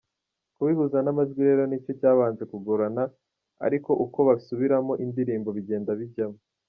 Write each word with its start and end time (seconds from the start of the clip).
Kubihuza 0.55 0.97
n’amajwi 1.01 1.41
rero 1.47 1.63
ni 1.67 1.77
cyo 1.83 1.91
cyabanje 1.99 2.43
kugorana 2.51 3.03
ariko 3.65 3.91
uko 4.05 4.19
basubiramo 4.27 4.93
indirimbo 5.03 5.49
bigenda 5.57 5.91
bijyamo. 5.99 6.37